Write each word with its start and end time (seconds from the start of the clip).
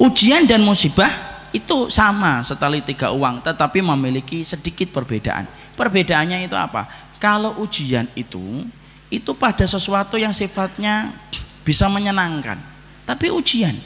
Ujian 0.00 0.50
dan 0.50 0.66
musibah 0.66 1.06
itu 1.54 1.86
sama 1.86 2.42
setali 2.42 2.82
tiga 2.82 3.14
uang 3.14 3.38
tetapi 3.46 3.78
memiliki 3.78 4.42
sedikit 4.42 4.90
perbedaan. 4.90 5.46
Perbedaannya 5.78 6.50
itu 6.50 6.58
apa? 6.58 6.90
Kalau 7.22 7.62
ujian 7.62 8.10
itu 8.18 8.66
itu 9.06 9.30
pada 9.38 9.62
sesuatu 9.62 10.18
yang 10.18 10.34
sifatnya 10.34 11.14
bisa 11.62 11.86
menyenangkan. 11.86 12.58
Tapi 13.06 13.30
ujian. 13.30 13.78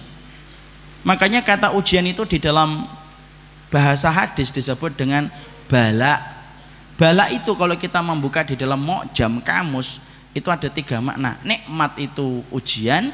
Makanya 1.04 1.44
kata 1.44 1.76
ujian 1.76 2.08
itu 2.08 2.24
di 2.24 2.40
dalam 2.40 2.88
bahasa 3.68 4.08
hadis 4.08 4.48
disebut 4.48 4.96
dengan 4.96 5.28
bala. 5.68 6.33
Bala 6.94 7.26
itu 7.34 7.58
kalau 7.58 7.74
kita 7.74 7.98
membuka 7.98 8.46
di 8.46 8.54
dalam 8.54 8.78
jam 9.10 9.42
kamus 9.42 9.98
itu 10.30 10.46
ada 10.46 10.70
tiga 10.70 11.02
makna. 11.02 11.38
Nikmat 11.42 11.98
itu 11.98 12.46
ujian, 12.54 13.10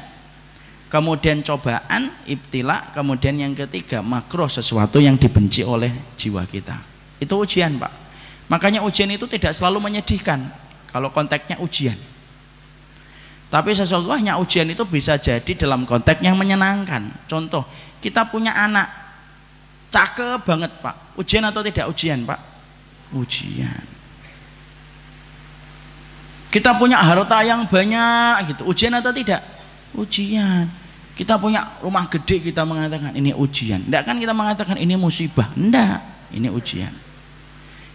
kemudian 0.89 1.41
cobaan, 1.41 2.13
ibtila, 2.29 2.93
kemudian 2.93 3.41
yang 3.41 3.53
ketiga 3.57 4.05
makruh 4.05 4.49
sesuatu 4.49 5.01
yang 5.01 5.17
dibenci 5.17 5.65
oleh 5.65 5.89
jiwa 6.13 6.45
kita. 6.45 6.77
Itu 7.17 7.41
ujian, 7.41 7.81
Pak. 7.81 7.93
Makanya 8.53 8.85
ujian 8.85 9.09
itu 9.09 9.25
tidak 9.25 9.57
selalu 9.57 9.81
menyedihkan 9.81 10.45
kalau 10.89 11.09
konteksnya 11.09 11.57
ujian. 11.57 11.95
Tapi 13.49 13.71
sesungguhnya 13.73 14.37
ujian 14.37 14.69
itu 14.69 14.83
bisa 14.83 15.17
jadi 15.17 15.57
dalam 15.57 15.89
konteks 15.89 16.21
yang 16.21 16.37
menyenangkan. 16.37 17.27
Contoh, 17.27 17.65
kita 17.97 18.29
punya 18.29 18.53
anak 18.55 18.87
cakep 19.89 20.43
banget, 20.45 20.71
Pak. 20.85 21.17
Ujian 21.17 21.43
atau 21.47 21.65
tidak 21.65 21.89
ujian, 21.91 22.23
Pak? 22.27 22.50
Ujian. 23.11 23.83
Kita 26.51 26.75
punya 26.75 26.99
harta 26.99 27.43
yang 27.47 27.63
banyak 27.67 28.55
gitu. 28.55 28.67
Ujian 28.67 28.91
atau 28.95 29.11
tidak? 29.15 29.39
Ujian 29.95 30.67
kita 31.11 31.35
punya 31.35 31.67
rumah 31.83 32.07
gede 32.07 32.39
kita 32.39 32.63
mengatakan 32.63 33.11
ini 33.13 33.35
ujian. 33.35 33.83
Tidak 33.83 34.01
kan 34.07 34.15
kita 34.15 34.31
mengatakan 34.31 34.73
ini 34.79 34.95
musibah. 34.95 35.51
Tidak, 35.51 35.99
ini 36.33 36.47
ujian. 36.47 36.89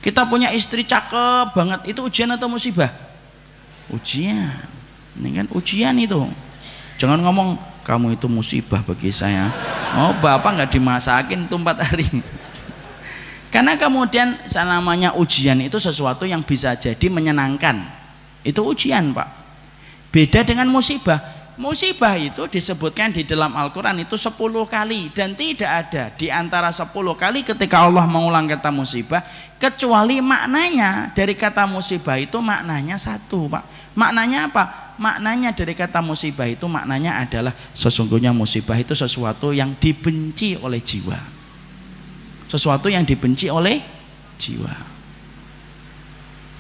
Kita 0.05 0.29
punya 0.29 0.53
istri 0.53 0.85
cakep 0.85 1.51
banget. 1.57 1.81
Itu 1.91 2.07
ujian 2.07 2.31
atau 2.31 2.47
musibah? 2.47 2.93
Ujian. 3.89 4.53
Ini 5.17 5.43
kan 5.43 5.47
ujian 5.57 5.97
itu. 5.97 6.29
Jangan 7.01 7.19
ngomong 7.25 7.57
kamu 7.83 8.21
itu 8.21 8.29
musibah 8.29 8.85
bagi 8.85 9.11
saya. 9.11 9.49
Oh 9.97 10.13
bapak 10.21 10.63
nggak 10.63 10.71
dimasakin 10.77 11.49
tuh 11.49 11.57
empat 11.57 11.83
hari. 11.83 12.07
Karena 13.49 13.79
kemudian 13.79 14.37
namanya 14.67 15.15
ujian 15.15 15.59
itu 15.63 15.79
sesuatu 15.79 16.27
yang 16.27 16.43
bisa 16.43 16.75
jadi 16.75 17.07
menyenangkan. 17.09 17.83
Itu 18.43 18.67
ujian 18.67 19.15
pak. 19.15 19.29
Beda 20.11 20.43
dengan 20.47 20.71
musibah 20.71 21.37
musibah 21.57 22.15
itu 22.21 22.45
disebutkan 22.47 23.17
di 23.17 23.25
dalam 23.25 23.57
Al-Quran 23.57 24.05
itu 24.05 24.15
10 24.15 24.37
kali 24.69 25.09
dan 25.17 25.33
tidak 25.33 25.89
ada 25.89 26.13
di 26.13 26.29
antara 26.29 26.69
10 26.69 26.93
kali 26.93 27.41
ketika 27.43 27.89
Allah 27.89 28.05
mengulang 28.05 28.45
kata 28.45 28.69
musibah 28.69 29.25
kecuali 29.57 30.21
maknanya 30.21 31.17
dari 31.17 31.33
kata 31.33 31.65
musibah 31.65 32.21
itu 32.21 32.37
maknanya 32.45 33.01
satu 33.01 33.49
Pak 33.49 33.65
maknanya 33.97 34.53
apa? 34.53 34.65
maknanya 34.97 35.53
dari 35.53 35.73
kata 35.77 36.01
musibah 36.05 36.49
itu 36.49 36.65
maknanya 36.69 37.25
adalah 37.25 37.53
sesungguhnya 37.73 38.33
musibah 38.37 38.77
itu 38.77 38.93
sesuatu 38.93 39.53
yang 39.53 39.77
dibenci 39.77 40.61
oleh 40.61 40.81
jiwa 40.81 41.36
sesuatu 42.47 42.87
yang 42.91 43.03
dibenci 43.03 43.51
oleh 43.51 43.83
jiwa 44.39 44.75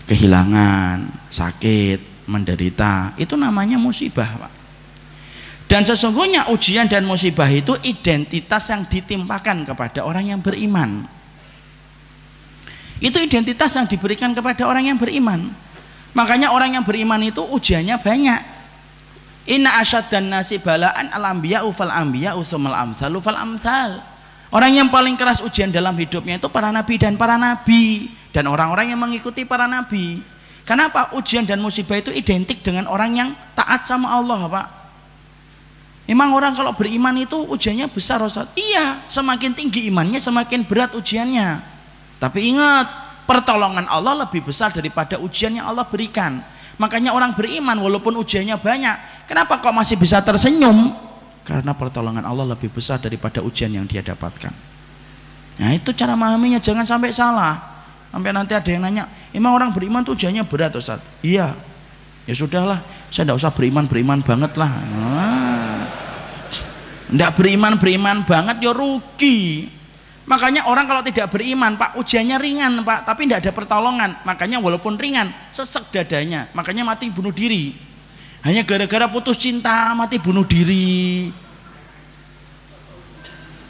kehilangan, 0.06 1.28
sakit, 1.30 2.30
menderita 2.30 3.18
itu 3.18 3.34
namanya 3.34 3.74
musibah 3.74 4.30
Pak 4.38 4.56
dan 5.66 5.82
sesungguhnya 5.82 6.46
ujian 6.54 6.86
dan 6.86 7.02
musibah 7.02 7.50
itu 7.50 7.74
identitas 7.82 8.70
yang 8.70 8.86
ditimpakan 8.86 9.66
kepada 9.66 10.06
orang 10.06 10.30
yang 10.30 10.38
beriman. 10.38 11.02
Itu 13.02 13.18
identitas 13.18 13.74
yang 13.74 13.90
diberikan 13.90 14.30
kepada 14.32 14.62
orang 14.64 14.94
yang 14.94 14.98
beriman. 14.98 15.50
Makanya 16.14 16.54
orang 16.54 16.78
yang 16.78 16.84
beriman 16.86 17.20
itu 17.20 17.42
ujiannya 17.44 17.98
banyak. 17.98 18.40
Inna 19.46 19.82
asyad 19.82 20.08
dan 20.08 20.30
nasi 20.30 20.58
balaan 20.62 21.10
al 21.12 21.34
ambiya'u 21.34 21.70
fal 21.74 21.90
ambiya'u 21.92 22.40
sumal 22.46 22.74
amsalu 22.74 23.18
fal 23.18 23.36
amsal. 23.36 24.00
Orang 24.54 24.72
yang 24.72 24.88
paling 24.88 25.18
keras 25.18 25.42
ujian 25.42 25.74
dalam 25.74 25.94
hidupnya 25.98 26.38
itu 26.38 26.46
para 26.46 26.70
nabi 26.70 26.94
dan 26.96 27.18
para 27.18 27.34
nabi 27.34 28.14
dan 28.30 28.46
orang-orang 28.46 28.94
yang 28.94 29.00
mengikuti 29.02 29.42
para 29.42 29.66
nabi. 29.66 30.22
Kenapa? 30.66 31.14
Ujian 31.14 31.46
dan 31.46 31.62
musibah 31.62 31.98
itu 31.98 32.10
identik 32.10 32.62
dengan 32.62 32.90
orang 32.90 33.14
yang 33.14 33.30
taat 33.54 33.86
sama 33.86 34.10
Allah, 34.10 34.50
Pak. 34.50 34.66
Emang 36.10 36.34
orang 36.34 36.54
kalau 36.54 36.74
beriman 36.74 37.14
itu 37.18 37.38
ujiannya 37.38 37.86
besar 37.90 38.22
Ustaz? 38.22 38.50
Iya, 38.54 39.02
semakin 39.10 39.54
tinggi 39.54 39.90
imannya 39.90 40.18
semakin 40.18 40.66
berat 40.66 40.94
ujiannya. 40.94 41.62
Tapi 42.18 42.50
ingat, 42.50 42.86
pertolongan 43.26 43.86
Allah 43.90 44.26
lebih 44.26 44.42
besar 44.46 44.70
daripada 44.74 45.18
ujian 45.18 45.54
yang 45.54 45.66
Allah 45.70 45.86
berikan. 45.86 46.42
Makanya 46.78 47.14
orang 47.14 47.34
beriman 47.34 47.78
walaupun 47.78 48.18
ujiannya 48.22 48.58
banyak, 48.58 49.26
kenapa 49.30 49.58
kok 49.58 49.74
masih 49.74 49.98
bisa 49.98 50.22
tersenyum? 50.22 51.05
Karena 51.46 51.78
pertolongan 51.78 52.26
Allah 52.26 52.42
lebih 52.58 52.74
besar 52.74 52.98
daripada 52.98 53.38
ujian 53.38 53.70
yang 53.70 53.86
dia 53.86 54.02
dapatkan. 54.02 54.50
Nah 55.62 55.70
itu 55.70 55.94
cara 55.94 56.18
memahaminya, 56.18 56.58
jangan 56.58 56.82
sampai 56.82 57.14
salah. 57.14 57.54
Sampai 58.10 58.34
nanti 58.34 58.52
ada 58.58 58.66
yang 58.66 58.82
nanya, 58.82 59.06
emang 59.30 59.54
orang 59.54 59.70
beriman 59.70 60.02
tuh 60.02 60.18
ujiannya 60.18 60.42
berat 60.42 60.74
Ustaz? 60.74 60.98
Iya. 61.22 61.54
Ya 62.26 62.34
sudahlah, 62.34 62.82
saya 63.14 63.22
tidak 63.22 63.38
usah 63.38 63.54
beriman-beriman 63.54 64.18
banget 64.26 64.58
lah. 64.58 64.66
Nah, 64.66 65.80
tidak 67.06 67.38
beriman-beriman 67.38 68.26
banget 68.26 68.66
ya 68.66 68.74
rugi. 68.74 69.70
Makanya 70.26 70.66
orang 70.66 70.90
kalau 70.90 71.06
tidak 71.06 71.30
beriman, 71.30 71.78
Pak, 71.78 71.94
ujiannya 72.02 72.34
ringan, 72.42 72.82
Pak, 72.82 73.06
tapi 73.06 73.30
tidak 73.30 73.46
ada 73.46 73.52
pertolongan. 73.54 74.10
Makanya 74.26 74.58
walaupun 74.58 74.98
ringan, 74.98 75.30
sesek 75.54 75.94
dadanya. 75.94 76.50
Makanya 76.50 76.82
mati 76.82 77.06
bunuh 77.14 77.30
diri. 77.30 77.85
Hanya 78.46 78.62
gara-gara 78.62 79.10
putus 79.10 79.42
cinta 79.42 79.90
mati 79.98 80.22
bunuh 80.22 80.46
diri. 80.46 81.34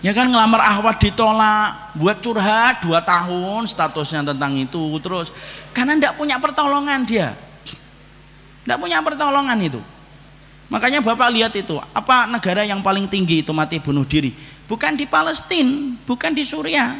Ya 0.04 0.12
kan 0.12 0.28
ngelamar 0.28 0.60
ahwat 0.60 1.00
ditolak, 1.00 1.96
buat 1.96 2.20
curhat 2.20 2.84
dua 2.84 3.00
tahun 3.00 3.64
statusnya 3.64 4.20
tentang 4.20 4.52
itu 4.52 5.00
terus 5.00 5.32
karena 5.72 5.96
tidak 5.96 6.20
punya 6.20 6.36
pertolongan 6.36 7.08
dia. 7.08 7.32
Tidak 8.68 8.76
punya 8.76 9.00
pertolongan 9.00 9.56
itu. 9.64 9.80
Makanya 10.68 11.00
Bapak 11.00 11.30
lihat 11.32 11.56
itu, 11.56 11.80
apa 11.80 12.28
negara 12.28 12.66
yang 12.66 12.84
paling 12.84 13.08
tinggi 13.08 13.40
itu 13.40 13.56
mati 13.56 13.80
bunuh 13.80 14.04
diri? 14.04 14.36
Bukan 14.68 14.92
di 14.92 15.08
Palestina, 15.08 15.96
bukan 16.04 16.36
di 16.36 16.44
Suriah. 16.44 16.92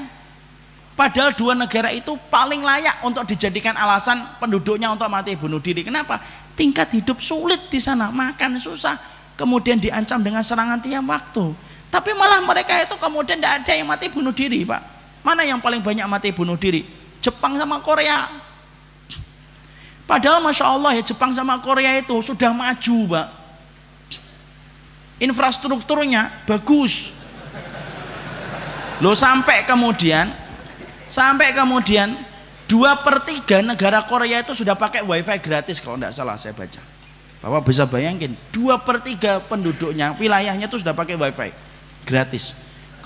Padahal 0.96 1.36
dua 1.36 1.52
negara 1.52 1.92
itu 1.92 2.16
paling 2.32 2.64
layak 2.64 3.04
untuk 3.04 3.28
dijadikan 3.28 3.76
alasan 3.76 4.24
penduduknya 4.40 4.88
untuk 4.88 5.12
mati 5.12 5.36
bunuh 5.36 5.60
diri. 5.60 5.84
Kenapa? 5.84 6.24
Tingkat 6.56 6.88
hidup 6.96 7.20
sulit 7.20 7.68
di 7.68 7.76
sana, 7.78 8.08
makan 8.08 8.56
susah, 8.56 8.96
kemudian 9.36 9.76
diancam 9.76 10.18
dengan 10.24 10.40
serangan 10.40 10.80
tiap 10.80 11.04
waktu. 11.04 11.52
Tapi 11.92 12.10
malah 12.16 12.40
mereka 12.40 12.80
itu 12.80 12.96
kemudian 12.96 13.36
tidak 13.38 13.62
ada 13.62 13.72
yang 13.76 13.86
mati 13.86 14.08
bunuh 14.08 14.32
diri, 14.32 14.64
Pak. 14.64 14.82
Mana 15.20 15.44
yang 15.44 15.60
paling 15.60 15.84
banyak 15.84 16.08
mati 16.08 16.32
bunuh 16.32 16.56
diri? 16.56 16.88
Jepang 17.20 17.60
sama 17.60 17.84
Korea. 17.84 18.26
Padahal 20.08 20.40
Masya 20.40 20.64
Allah 20.64 20.96
ya 20.96 21.02
Jepang 21.04 21.36
sama 21.36 21.60
Korea 21.60 21.98
itu 22.00 22.16
sudah 22.24 22.50
maju, 22.56 22.98
Pak 23.12 23.26
infrastrukturnya 25.16 26.28
bagus 26.44 27.12
lo 29.00 29.12
sampai 29.12 29.64
kemudian 29.64 30.28
sampai 31.08 31.52
kemudian 31.56 32.16
dua 32.66 32.98
per 33.00 33.22
tiga 33.22 33.62
negara 33.62 34.02
Korea 34.02 34.42
itu 34.42 34.52
sudah 34.52 34.74
pakai 34.74 35.02
wifi 35.06 35.38
gratis 35.38 35.78
kalau 35.78 35.96
tidak 35.98 36.12
salah 36.14 36.36
saya 36.38 36.52
baca. 36.52 36.82
Bapak 37.40 37.62
bisa 37.62 37.86
bayangin 37.86 38.34
dua 38.50 38.82
per 38.82 38.98
tiga 39.02 39.38
penduduknya 39.38 40.14
wilayahnya 40.18 40.66
itu 40.66 40.82
sudah 40.82 40.94
pakai 40.94 41.14
wifi 41.14 41.50
gratis. 42.06 42.54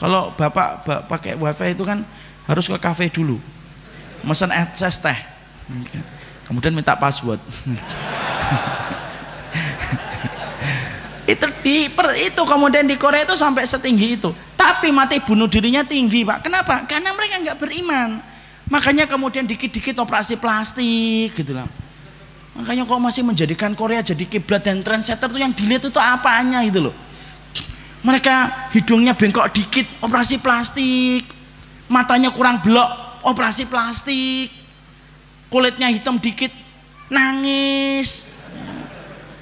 Kalau 0.01 0.33
bapak, 0.33 0.85
pakai 1.09 1.37
wifi 1.37 1.77
itu 1.77 1.85
kan 1.85 2.01
harus 2.49 2.65
ke 2.65 2.77
kafe 2.81 3.13
dulu. 3.13 3.37
Mesen 4.25 4.49
akses 4.49 4.97
teh. 4.97 5.17
Kemudian 6.49 6.73
minta 6.73 6.97
password. 6.97 7.39
Itu 11.31 11.47
di 11.63 11.87
per, 11.87 12.11
itu 12.19 12.43
kemudian 12.43 12.91
di 12.91 12.99
Korea 12.99 13.23
itu 13.23 13.39
sampai 13.39 13.63
setinggi 13.63 14.19
itu. 14.19 14.35
Tapi 14.59 14.91
mati 14.91 15.23
bunuh 15.23 15.47
dirinya 15.47 15.87
tinggi 15.87 16.27
pak. 16.27 16.43
Kenapa? 16.43 16.83
Karena 16.91 17.15
mereka 17.15 17.39
nggak 17.39 17.55
beriman 17.55 18.19
makanya 18.71 19.05
kemudian 19.05 19.45
dikit-dikit 19.45 19.99
operasi 19.99 20.39
plastik 20.39 21.35
gitu 21.35 21.53
lah. 21.53 21.69
Makanya 22.57 22.87
kok 22.87 23.01
masih 23.03 23.23
menjadikan 23.23 23.75
Korea 23.77 24.03
jadi 24.03 24.25
kiblat 24.27 24.65
dan 24.65 24.81
trendsetter 24.81 25.31
tuh 25.31 25.39
yang 25.39 25.53
dilihat 25.55 25.87
itu 25.87 26.01
apanya 26.01 26.63
gitu 26.67 26.91
loh. 26.91 26.95
Mereka 28.01 28.71
hidungnya 28.73 29.13
bengkok 29.13 29.53
dikit 29.53 29.87
operasi 30.01 30.41
plastik. 30.41 31.29
Matanya 31.91 32.33
kurang 32.33 32.65
blok 32.65 33.21
operasi 33.27 33.69
plastik. 33.69 34.49
Kulitnya 35.53 35.93
hitam 35.93 36.17
dikit 36.17 36.51
nangis. 37.13 38.31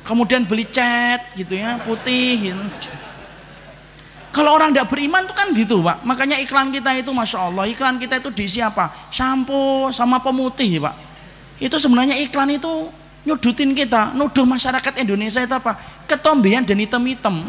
Kemudian 0.02 0.48
beli 0.48 0.64
cat 0.64 1.36
gitu 1.36 1.52
ya 1.52 1.78
putih 1.84 2.50
gitu. 2.50 2.97
Kalau 4.28 4.60
orang 4.60 4.76
tidak 4.76 4.92
beriman 4.92 5.24
tuh 5.24 5.36
kan 5.36 5.48
gitu 5.56 5.80
pak. 5.80 6.04
Makanya 6.04 6.36
iklan 6.44 6.68
kita 6.68 6.92
itu 7.00 7.10
masya 7.16 7.48
Allah 7.48 7.64
iklan 7.64 7.96
kita 7.96 8.20
itu 8.20 8.28
diisi 8.28 8.60
apa? 8.60 8.92
Shampoo 9.08 9.88
sama 9.88 10.20
pemutih 10.20 10.84
pak. 10.84 10.94
Itu 11.56 11.80
sebenarnya 11.80 12.14
iklan 12.20 12.52
itu 12.52 12.92
nyudutin 13.24 13.72
kita 13.72 14.12
nuduh 14.12 14.44
masyarakat 14.44 15.00
Indonesia 15.00 15.40
itu 15.40 15.54
apa? 15.56 15.80
Ketombean 16.04 16.62
dan 16.68 16.76
hitam-hitam. 16.76 17.40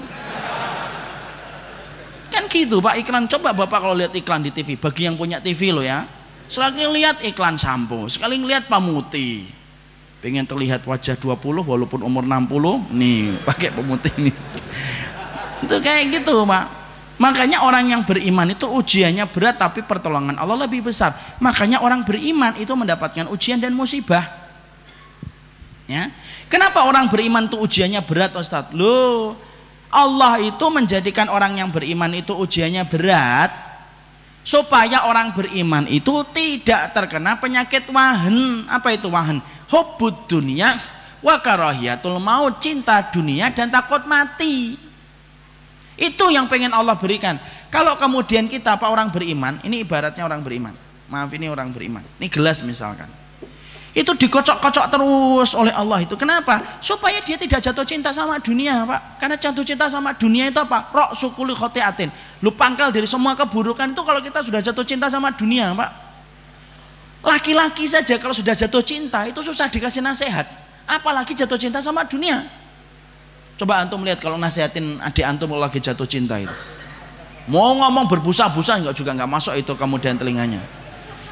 Kan 2.31 2.43
gitu 2.47 2.79
pak 2.79 2.95
iklan. 3.03 3.27
Coba 3.27 3.51
bapak 3.51 3.79
kalau 3.83 3.95
lihat 3.99 4.15
iklan 4.15 4.39
di 4.39 4.51
TV 4.55 4.79
bagi 4.79 5.03
yang 5.03 5.19
punya 5.19 5.43
TV 5.43 5.75
lo 5.75 5.83
ya. 5.83 6.07
Sekali 6.49 6.81
lihat 6.89 7.21
iklan 7.21 7.59
shampoo 7.59 8.07
sekali 8.07 8.39
lihat 8.39 8.71
pemutih. 8.71 9.45
Pengen 10.19 10.43
terlihat 10.43 10.83
wajah 10.83 11.15
20 11.15 11.63
walaupun 11.63 12.03
umur 12.03 12.27
60 12.27 12.91
nih 12.91 13.39
pakai 13.47 13.71
pemutih 13.71 14.11
nih 14.19 14.35
itu 15.63 15.75
kayak 15.79 16.21
gitu 16.21 16.43
pak. 16.47 16.65
Makanya 17.19 17.67
orang 17.67 17.91
yang 17.91 18.01
beriman 18.07 18.55
itu 18.55 18.63
ujiannya 18.63 19.27
berat 19.27 19.59
tapi 19.59 19.83
pertolongan 19.83 20.39
Allah 20.39 20.63
lebih 20.63 20.87
besar. 20.87 21.11
Makanya 21.43 21.83
orang 21.83 22.07
beriman 22.07 22.55
itu 22.55 22.71
mendapatkan 22.71 23.27
ujian 23.27 23.59
dan 23.59 23.75
musibah. 23.75 24.23
Ya. 25.83 26.07
Kenapa 26.47 26.87
orang 26.87 27.11
beriman 27.11 27.45
itu 27.45 27.59
ujiannya 27.59 28.01
berat 28.07 28.33
Ustadz 28.33 28.73
loh 28.73 29.35
Allah 29.89 30.37
itu 30.41 30.65
menjadikan 30.69 31.29
orang 31.29 31.57
yang 31.57 31.69
beriman 31.73 32.13
itu 32.13 32.33
ujiannya 32.33 32.85
berat 32.85 33.49
supaya 34.45 35.05
orang 35.09 35.33
beriman 35.33 35.85
itu 35.89 36.25
tidak 36.33 36.93
terkena 36.93 37.37
penyakit 37.37 37.89
wahan 37.89 38.65
apa 38.69 38.93
itu 38.93 39.09
wahan 39.09 39.41
hubbud 39.69 40.29
dunia 40.29 40.77
wa 41.21 41.35
karahiyatul 41.41 42.21
maut 42.21 42.61
cinta 42.61 43.01
dunia 43.13 43.49
dan 43.53 43.69
takut 43.69 44.05
mati 44.05 44.88
itu 45.99 46.25
yang 46.31 46.47
pengen 46.47 46.71
Allah 46.71 46.95
berikan. 46.95 47.35
Kalau 47.67 47.99
kemudian 47.99 48.47
kita 48.47 48.79
apa 48.79 48.87
orang 48.87 49.11
beriman 49.11 49.59
ini 49.67 49.83
ibaratnya 49.83 50.23
orang 50.23 50.39
beriman. 50.39 50.71
Maaf 51.11 51.29
ini 51.35 51.51
orang 51.51 51.75
beriman. 51.75 52.01
Ini 52.17 52.27
gelas 52.31 52.63
misalkan. 52.63 53.11
Itu 53.89 54.13
dikocok-kocok 54.13 54.85
terus 54.93 55.51
oleh 55.57 55.73
Allah 55.73 56.05
itu. 56.05 56.13
Kenapa? 56.13 56.79
Supaya 56.79 57.19
dia 57.25 57.35
tidak 57.35 57.59
jatuh 57.59 57.83
cinta 57.83 58.13
sama 58.13 58.39
dunia 58.39 58.85
pak. 58.85 59.19
Karena 59.19 59.35
jatuh 59.35 59.65
cinta 59.65 59.89
sama 59.89 60.15
dunia 60.15 60.47
itu 60.47 60.61
apa? 60.61 60.93
Rok 60.93 61.11
sukuli 61.17 61.51
khotiatin. 61.51 62.13
Lu 62.39 62.53
pangkal 62.53 62.93
dari 62.93 63.09
semua 63.09 63.33
keburukan 63.35 63.89
itu 63.91 64.01
kalau 64.05 64.21
kita 64.21 64.39
sudah 64.45 64.61
jatuh 64.61 64.85
cinta 64.85 65.09
sama 65.09 65.33
dunia 65.33 65.73
pak. 65.73 65.89
Laki-laki 67.19 67.89
saja 67.89 68.15
kalau 68.21 68.31
sudah 68.31 68.55
jatuh 68.55 68.79
cinta 68.85 69.27
itu 69.27 69.41
susah 69.41 69.67
dikasih 69.67 69.99
nasihat. 70.05 70.47
Apalagi 70.85 71.35
jatuh 71.35 71.57
cinta 71.57 71.81
sama 71.81 72.05
dunia. 72.05 72.45
Coba 73.59 73.83
antum 73.83 73.99
lihat 74.07 74.23
kalau 74.23 74.39
nasihatin 74.39 75.03
adik 75.03 75.27
antum 75.27 75.51
lagi 75.59 75.83
jatuh 75.83 76.07
cinta 76.07 76.39
itu. 76.39 76.55
Mau 77.51 77.75
ngomong 77.75 78.07
berbusa-busa 78.07 78.79
enggak 78.79 78.95
juga 78.95 79.11
enggak 79.11 79.27
masuk 79.27 79.53
itu 79.59 79.75
kemudian 79.75 80.15
telinganya. 80.15 80.63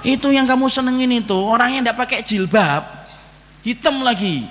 Itu 0.04 0.36
yang 0.36 0.44
kamu 0.44 0.68
senengin 0.68 1.24
itu 1.24 1.38
orang 1.40 1.80
yang 1.80 1.88
tidak 1.88 2.04
pakai 2.04 2.20
jilbab, 2.28 2.84
hitam 3.64 4.04
lagi. 4.04 4.44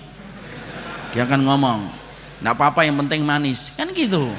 Dia 1.13 1.29
akan 1.29 1.45
ngomong, 1.45 1.79
enggak 2.41 2.55
apa-apa 2.57 2.81
yang 2.89 2.97
penting 3.05 3.21
manis, 3.29 3.69
kan 3.77 3.93
gitu. 3.93 4.33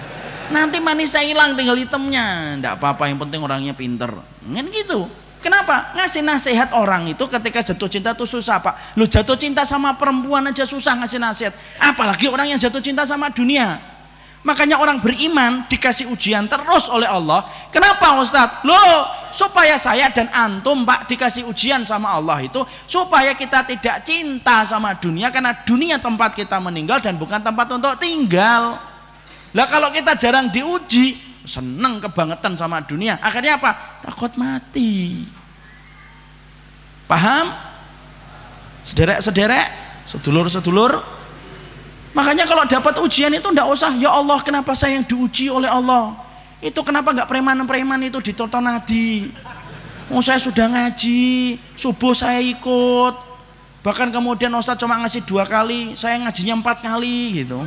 Nanti 0.49 0.81
manis 0.81 1.13
saya 1.13 1.29
hilang 1.29 1.53
tinggal 1.53 1.77
hitamnya, 1.77 2.57
enggak 2.57 2.73
apa-apa 2.81 3.05
yang 3.05 3.21
penting 3.21 3.43
orangnya 3.45 3.77
pinter, 3.77 4.17
kan 4.17 4.65
gitu. 4.73 5.05
Kenapa? 5.37 5.93
Ngasih 5.93 6.25
nasihat 6.25 6.73
orang 6.73 7.13
itu 7.13 7.23
ketika 7.29 7.61
jatuh 7.61 7.89
cinta 7.89 8.17
itu 8.17 8.25
susah 8.25 8.57
pak. 8.57 8.97
Lu 8.97 9.05
jatuh 9.05 9.37
cinta 9.37 9.61
sama 9.63 9.93
perempuan 9.93 10.49
aja 10.49 10.65
susah 10.65 10.97
ngasih 10.97 11.21
nasihat. 11.21 11.53
Apalagi 11.77 12.25
orang 12.25 12.49
yang 12.49 12.59
jatuh 12.59 12.81
cinta 12.81 13.05
sama 13.05 13.29
dunia. 13.29 13.77
Makanya 14.47 14.79
orang 14.79 15.03
beriman 15.03 15.67
dikasih 15.67 16.07
ujian 16.07 16.47
terus 16.47 16.87
oleh 16.87 17.05
Allah. 17.05 17.43
Kenapa 17.67 18.15
Ustadz? 18.23 18.63
Loh, 18.63 19.11
supaya 19.35 19.75
saya 19.75 20.07
dan 20.07 20.31
antum 20.31 20.87
pak 20.87 21.03
dikasih 21.11 21.43
ujian 21.43 21.83
sama 21.83 22.15
Allah 22.15 22.39
itu 22.39 22.63
supaya 22.87 23.35
kita 23.35 23.67
tidak 23.67 24.07
cinta 24.07 24.63
sama 24.63 24.95
dunia 24.95 25.27
karena 25.35 25.51
dunia 25.67 25.99
tempat 25.99 26.31
kita 26.31 26.63
meninggal 26.63 27.03
dan 27.03 27.19
bukan 27.19 27.43
tempat 27.43 27.67
untuk 27.75 27.99
tinggal. 27.99 28.79
Lah 29.51 29.67
kalau 29.67 29.91
kita 29.91 30.15
jarang 30.15 30.47
diuji, 30.47 31.26
seneng 31.47 32.03
kebangetan 32.03 32.53
sama 32.59 32.83
dunia. 32.83 33.17
Akhirnya 33.23 33.57
apa? 33.57 34.03
Takut 34.03 34.35
mati. 34.35 35.25
Paham? 37.07 37.49
Sederek-sederek 38.83 39.67
sedulur-sedulur. 40.05 40.99
Makanya 42.11 42.45
kalau 42.45 42.67
dapat 42.67 42.95
ujian 42.99 43.31
itu 43.31 43.47
ndak 43.51 43.67
usah 43.71 43.95
ya 43.95 44.11
Allah 44.11 44.39
kenapa 44.43 44.75
saya 44.75 44.99
yang 44.99 45.05
diuji 45.07 45.47
oleh 45.47 45.71
Allah? 45.71 46.15
Itu 46.59 46.81
kenapa 46.83 47.13
nggak 47.13 47.29
preman-preman 47.29 48.01
itu 48.09 48.19
ditonton 48.19 48.65
nadi 48.65 49.29
oh 50.11 50.23
saya 50.23 50.39
sudah 50.39 50.67
ngaji 50.71 51.57
subuh 51.75 52.15
saya 52.15 52.39
ikut. 52.43 53.15
Bahkan 53.83 54.11
kemudian 54.11 54.51
Ustaz 54.55 54.75
cuma 54.79 54.99
ngasih 54.99 55.23
dua 55.23 55.47
kali 55.47 55.95
saya 55.95 56.19
ngajinya 56.19 56.59
empat 56.59 56.83
kali 56.83 57.43
gitu 57.43 57.63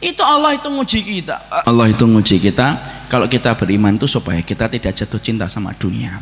itu 0.00 0.24
Allah 0.24 0.56
itu 0.56 0.68
nguji 0.72 1.00
kita. 1.04 1.36
Allah 1.68 1.92
itu 1.92 2.08
nguji 2.08 2.40
kita 2.40 2.80
kalau 3.12 3.28
kita 3.28 3.52
beriman 3.52 4.00
itu 4.00 4.08
supaya 4.08 4.40
kita 4.40 4.64
tidak 4.72 4.96
jatuh 4.96 5.20
cinta 5.20 5.44
sama 5.44 5.76
dunia. 5.76 6.16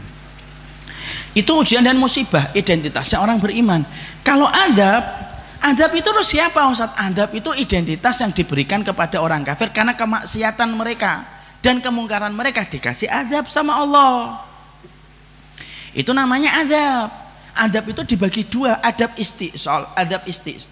Itu 1.30 1.62
ujian 1.62 1.86
dan 1.86 1.94
musibah 1.94 2.50
identitasnya 2.58 3.22
orang 3.22 3.38
beriman. 3.38 3.86
Kalau 4.26 4.50
adab, 4.50 5.30
adab 5.62 5.90
itu 5.94 6.10
terus 6.10 6.26
siapa 6.26 6.58
Ustaz? 6.66 6.90
Adab 6.98 7.30
itu 7.38 7.54
identitas 7.54 8.18
yang 8.18 8.34
diberikan 8.34 8.82
kepada 8.82 9.22
orang 9.22 9.46
kafir 9.46 9.70
karena 9.70 9.94
kemaksiatan 9.94 10.74
mereka 10.74 11.22
dan 11.62 11.78
kemungkaran 11.78 12.34
mereka 12.34 12.66
dikasih 12.66 13.06
adab 13.06 13.46
sama 13.46 13.78
Allah. 13.78 14.42
Itu 15.94 16.10
namanya 16.10 16.66
adab. 16.66 17.08
Adab 17.58 17.90
itu 17.90 18.02
dibagi 18.06 18.42
dua, 18.46 18.82
adab 18.82 19.14
istisol, 19.18 19.86
adab 19.94 20.26
istis. 20.26 20.66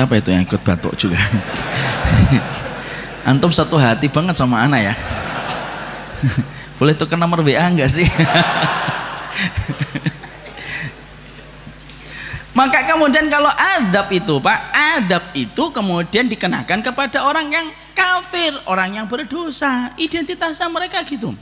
Siapa 0.00 0.16
itu 0.16 0.32
yang 0.32 0.48
ikut 0.48 0.64
batuk 0.64 0.96
juga? 0.96 1.20
Antum 3.28 3.52
satu 3.52 3.76
hati 3.76 4.08
banget 4.08 4.32
sama 4.32 4.64
Ana 4.64 4.80
ya. 4.80 4.96
Boleh 6.80 6.96
tukar 6.96 7.20
nomor 7.20 7.44
WA 7.44 7.68
enggak 7.68 7.92
sih? 7.92 8.08
Maka 12.56 12.88
kemudian 12.88 13.28
kalau 13.28 13.52
adab 13.52 14.08
itu 14.08 14.40
Pak, 14.40 14.58
adab 14.72 15.36
itu 15.36 15.68
kemudian 15.68 16.32
dikenakan 16.32 16.80
kepada 16.80 17.20
orang 17.20 17.52
yang 17.52 17.68
kafir, 17.92 18.56
orang 18.72 18.96
yang 18.96 19.04
berdosa. 19.04 19.92
Identitasnya 20.00 20.72
mereka 20.72 21.04
gitu. 21.04 21.36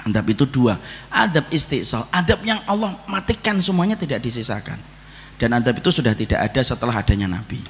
Adab 0.00 0.24
itu 0.32 0.48
dua, 0.48 0.80
adab 1.12 1.44
istiqsal, 1.52 2.08
adab 2.08 2.40
yang 2.40 2.64
Allah 2.64 2.96
matikan 3.04 3.60
semuanya 3.60 4.00
tidak 4.00 4.24
disisakan 4.24 4.95
dan 5.36 5.52
adab 5.52 5.76
itu 5.80 5.92
sudah 5.92 6.16
tidak 6.16 6.40
ada 6.40 6.60
setelah 6.64 6.96
adanya 6.96 7.28
Nabi. 7.28 7.60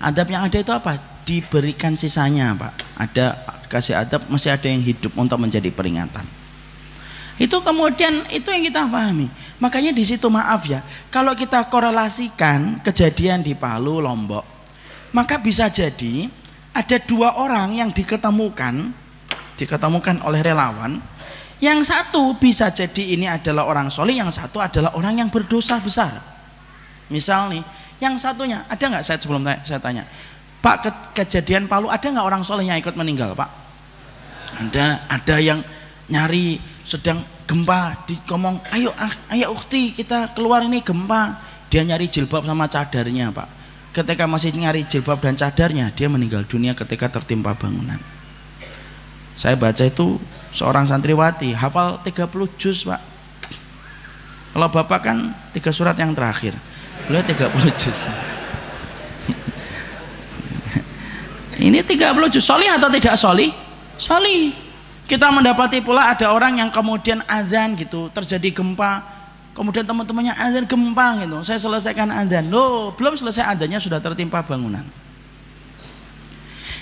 Adab 0.00 0.28
yang 0.28 0.44
ada 0.44 0.58
itu 0.60 0.72
apa? 0.72 1.00
Diberikan 1.24 1.96
sisanya 1.96 2.52
Pak. 2.52 2.72
Ada 3.00 3.24
kasih 3.72 3.96
adab 3.96 4.28
masih 4.28 4.52
ada 4.52 4.68
yang 4.68 4.84
hidup 4.84 5.16
untuk 5.16 5.40
menjadi 5.40 5.72
peringatan. 5.72 6.24
Itu 7.40 7.64
kemudian 7.64 8.28
itu 8.30 8.46
yang 8.52 8.62
kita 8.62 8.86
pahami. 8.86 9.26
Makanya 9.58 9.90
di 9.90 10.04
situ 10.04 10.28
maaf 10.28 10.68
ya 10.68 10.84
kalau 11.08 11.32
kita 11.32 11.66
korelasikan 11.72 12.84
kejadian 12.84 13.40
di 13.40 13.56
Palu 13.56 14.04
Lombok 14.04 14.44
maka 15.14 15.40
bisa 15.40 15.70
jadi 15.70 16.28
ada 16.74 16.98
dua 17.00 17.38
orang 17.38 17.78
yang 17.78 17.90
diketemukan 17.94 18.92
diketemukan 19.56 20.20
oleh 20.26 20.44
relawan. 20.44 21.00
Yang 21.62 21.96
satu 21.96 22.36
bisa 22.36 22.68
jadi 22.68 23.16
ini 23.16 23.24
adalah 23.30 23.64
orang 23.64 23.88
soleh 23.88 24.20
yang 24.20 24.28
satu 24.28 24.60
adalah 24.60 24.92
orang 24.98 25.24
yang 25.24 25.30
berdosa 25.32 25.80
besar 25.80 26.33
Misal 27.12 27.52
nih, 27.52 27.62
yang 28.00 28.16
satunya 28.16 28.64
ada 28.68 28.80
nggak 28.80 29.04
saya 29.04 29.18
sebelum 29.20 29.44
tanya, 29.44 29.60
saya 29.64 29.80
tanya, 29.80 30.04
Pak 30.64 30.76
ke, 30.80 30.90
kejadian 31.22 31.68
Palu 31.68 31.92
ada 31.92 32.04
nggak 32.04 32.24
orang 32.24 32.40
soleh 32.40 32.64
yang 32.64 32.80
ikut 32.80 32.96
meninggal 32.96 33.36
Pak? 33.36 33.50
Ada, 34.54 35.04
ada 35.10 35.36
yang 35.36 35.60
nyari 36.08 36.56
sedang 36.84 37.20
gempa 37.44 38.08
dikomong, 38.08 38.60
ayo 38.72 38.92
ah, 38.96 39.12
ayo 39.32 39.52
ukti 39.52 39.92
kita 39.92 40.32
keluar 40.32 40.64
ini 40.64 40.80
gempa. 40.80 41.52
Dia 41.68 41.82
nyari 41.82 42.06
jilbab 42.06 42.46
sama 42.46 42.70
cadarnya 42.70 43.34
Pak. 43.34 43.48
Ketika 43.92 44.24
masih 44.30 44.54
nyari 44.54 44.86
jilbab 44.86 45.18
dan 45.20 45.34
cadarnya, 45.34 45.90
dia 45.90 46.06
meninggal 46.06 46.46
dunia 46.46 46.72
ketika 46.72 47.10
tertimpa 47.10 47.54
bangunan. 47.54 47.98
Saya 49.34 49.58
baca 49.58 49.82
itu 49.82 50.22
seorang 50.54 50.86
santriwati 50.86 51.50
hafal 51.52 51.98
30 52.00 52.30
juz 52.56 52.86
Pak. 52.86 53.02
Kalau 54.54 54.68
Bapak 54.70 55.00
kan 55.02 55.34
tiga 55.50 55.74
surat 55.74 55.98
yang 55.98 56.14
terakhir 56.14 56.54
beliau 57.06 57.22
30 57.22 57.80
juz. 57.80 58.00
Ini 61.64 61.80
30 61.80 62.32
juz. 62.34 62.44
Solih 62.44 62.68
atau 62.70 62.90
tidak 62.90 63.14
solih 63.16 63.50
solih 63.94 64.52
kita 65.04 65.28
mendapati 65.30 65.84
pula 65.84 66.10
ada 66.10 66.32
orang 66.32 66.58
yang 66.58 66.72
kemudian 66.72 67.20
azan 67.28 67.76
gitu 67.76 68.08
terjadi 68.10 68.50
gempa. 68.50 69.04
Kemudian 69.54 69.86
teman-temannya 69.86 70.34
azan 70.34 70.64
gempa 70.66 71.22
gitu. 71.22 71.38
Saya 71.46 71.60
selesaikan 71.62 72.10
azan. 72.10 72.50
Loh 72.50 72.90
belum 72.96 73.14
selesai 73.14 73.54
azannya 73.54 73.78
sudah 73.78 74.00
tertimpa 74.02 74.42
bangunan. 74.42 74.82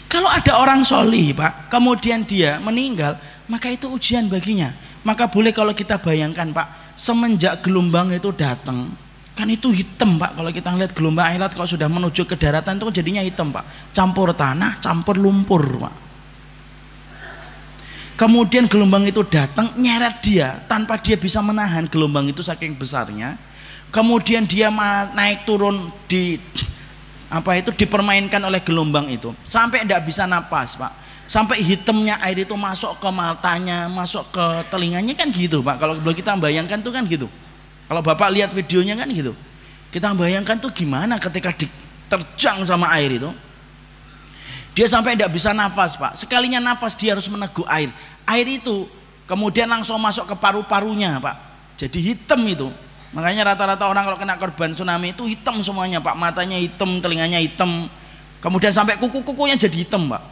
Kalau 0.08 0.28
ada 0.28 0.60
orang 0.60 0.84
solih 0.84 1.32
pak 1.32 1.72
kemudian 1.72 2.20
dia 2.24 2.60
meninggal 2.60 3.16
maka 3.48 3.68
itu 3.68 3.88
ujian 3.92 4.28
baginya. 4.28 4.72
Maka 5.02 5.26
boleh 5.26 5.50
kalau 5.50 5.74
kita 5.74 5.98
bayangkan 5.98 6.54
pak 6.54 6.94
semenjak 6.94 7.58
gelombang 7.64 8.14
itu 8.14 8.30
datang 8.30 8.94
kan 9.32 9.48
itu 9.48 9.72
hitam 9.72 10.20
pak. 10.20 10.36
Kalau 10.36 10.50
kita 10.52 10.68
lihat 10.76 10.92
gelombang 10.92 11.32
air 11.32 11.40
kalau 11.48 11.64
sudah 11.64 11.88
menuju 11.88 12.28
ke 12.28 12.36
daratan 12.36 12.76
itu 12.76 13.02
jadinya 13.02 13.24
hitam 13.24 13.48
pak. 13.48 13.64
Campur 13.96 14.36
tanah 14.36 14.76
campur 14.80 15.16
lumpur 15.16 15.64
pak. 15.80 15.94
Kemudian 18.12 18.68
gelombang 18.68 19.08
itu 19.08 19.24
datang 19.24 19.72
nyeret 19.74 20.20
dia 20.20 20.60
tanpa 20.68 21.00
dia 21.00 21.16
bisa 21.16 21.40
menahan 21.40 21.88
gelombang 21.88 22.28
itu 22.28 22.44
saking 22.44 22.76
besarnya. 22.76 23.40
Kemudian 23.88 24.44
dia 24.44 24.68
naik 25.12 25.48
turun 25.48 25.92
di 26.08 26.36
apa 27.32 27.56
itu 27.56 27.72
dipermainkan 27.72 28.40
oleh 28.44 28.60
gelombang 28.60 29.08
itu. 29.08 29.32
Sampai 29.48 29.88
tidak 29.88 30.04
bisa 30.04 30.28
napas 30.28 30.76
pak. 30.76 30.92
Sampai 31.24 31.64
hitamnya 31.64 32.20
air 32.20 32.44
itu 32.44 32.52
masuk 32.52 33.00
ke 33.00 33.08
matanya 33.08 33.88
masuk 33.88 34.28
ke 34.28 34.44
telinganya 34.68 35.16
kan 35.16 35.32
gitu 35.32 35.64
pak. 35.64 35.80
Kalau 35.80 35.96
kita 36.12 36.36
bayangkan 36.36 36.84
tuh 36.84 36.92
kan 36.92 37.08
gitu 37.08 37.32
kalau 37.88 38.02
Bapak 38.02 38.28
lihat 38.32 38.50
videonya 38.54 38.98
kan 38.98 39.08
gitu. 39.10 39.32
Kita 39.92 40.16
bayangkan 40.16 40.56
tuh 40.56 40.72
gimana 40.72 41.20
ketika 41.20 41.52
diterjang 41.52 42.64
sama 42.64 42.88
air 42.96 43.20
itu. 43.20 43.28
Dia 44.72 44.88
sampai 44.88 45.12
tidak 45.14 45.36
bisa 45.36 45.52
nafas 45.52 46.00
Pak. 46.00 46.16
Sekalinya 46.16 46.56
nafas 46.56 46.96
dia 46.96 47.12
harus 47.12 47.28
meneguk 47.28 47.68
air. 47.68 47.92
Air 48.24 48.46
itu 48.48 48.88
kemudian 49.28 49.68
langsung 49.68 50.00
masuk 50.00 50.24
ke 50.24 50.34
paru-parunya 50.40 51.20
Pak. 51.20 51.36
Jadi 51.76 51.98
hitam 52.00 52.40
itu. 52.48 52.72
Makanya 53.12 53.52
rata-rata 53.52 53.84
orang 53.84 54.08
kalau 54.08 54.16
kena 54.16 54.40
korban 54.40 54.72
tsunami 54.72 55.12
itu 55.12 55.28
hitam 55.28 55.60
semuanya 55.60 56.00
Pak. 56.00 56.16
Matanya 56.16 56.56
hitam, 56.56 57.04
telinganya 57.04 57.36
hitam. 57.36 57.84
Kemudian 58.40 58.72
sampai 58.72 58.96
kuku-kukunya 58.96 59.60
jadi 59.60 59.84
hitam 59.84 60.08
Pak. 60.08 60.31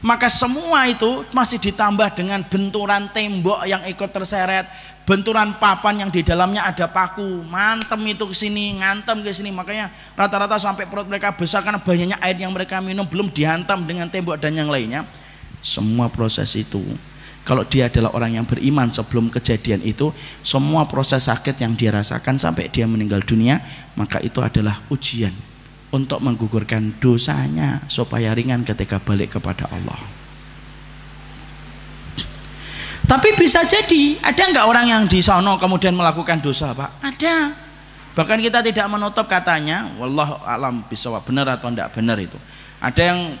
Maka 0.00 0.32
semua 0.32 0.88
itu 0.88 1.28
masih 1.28 1.60
ditambah 1.60 2.16
dengan 2.16 2.40
benturan 2.40 3.12
tembok 3.12 3.68
yang 3.68 3.84
ikut 3.84 4.08
terseret, 4.08 4.64
benturan 5.04 5.52
papan 5.60 6.00
yang 6.00 6.10
di 6.10 6.24
dalamnya 6.24 6.64
ada 6.64 6.88
paku. 6.88 7.44
Mantem 7.44 8.00
itu 8.08 8.24
ke 8.24 8.32
sini 8.32 8.80
ngantem 8.80 9.20
ke 9.20 9.28
sini. 9.28 9.52
Makanya 9.52 9.92
rata-rata 10.16 10.56
sampai 10.56 10.88
perut 10.88 11.04
mereka 11.04 11.36
besar 11.36 11.60
karena 11.60 11.76
banyaknya 11.76 12.16
air 12.24 12.32
yang 12.40 12.48
mereka 12.48 12.80
minum 12.80 13.04
belum 13.04 13.28
dihantam 13.28 13.84
dengan 13.84 14.08
tembok 14.08 14.40
dan 14.40 14.56
yang 14.56 14.72
lainnya. 14.72 15.04
Semua 15.60 16.08
proses 16.08 16.48
itu 16.56 16.80
kalau 17.44 17.64
dia 17.68 17.92
adalah 17.92 18.16
orang 18.16 18.40
yang 18.40 18.46
beriman 18.48 18.88
sebelum 18.88 19.28
kejadian 19.28 19.84
itu 19.84 20.12
semua 20.40 20.88
proses 20.88 21.28
sakit 21.28 21.60
yang 21.60 21.76
dia 21.76 21.92
rasakan 21.92 22.40
sampai 22.40 22.72
dia 22.72 22.88
meninggal 22.88 23.20
dunia 23.24 23.60
maka 23.96 24.20
itu 24.24 24.40
adalah 24.40 24.80
ujian 24.92 25.32
untuk 25.90 26.22
menggugurkan 26.22 26.98
dosanya 27.02 27.82
supaya 27.90 28.30
ringan 28.34 28.62
ketika 28.62 29.02
balik 29.02 29.34
kepada 29.38 29.66
Allah 29.70 30.20
tapi 33.10 33.34
bisa 33.34 33.66
jadi 33.66 34.22
ada 34.22 34.38
nggak 34.38 34.66
orang 34.70 34.86
yang 34.86 35.02
di 35.10 35.18
sono 35.18 35.58
kemudian 35.58 35.90
melakukan 35.98 36.38
dosa, 36.38 36.70
Pak? 36.70 37.02
Ada. 37.02 37.50
Bahkan 38.14 38.38
kita 38.38 38.62
tidak 38.62 38.86
menutup 38.86 39.26
katanya, 39.26 39.90
wallah 39.98 40.38
alam 40.46 40.86
bisa 40.86 41.10
benar 41.26 41.58
atau 41.58 41.74
tidak 41.74 41.90
benar 41.90 42.22
itu. 42.22 42.38
Ada 42.78 43.10
yang 43.10 43.34